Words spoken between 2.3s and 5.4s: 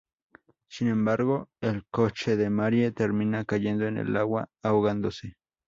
de Marie termina cayendo en el agua, ahogándose.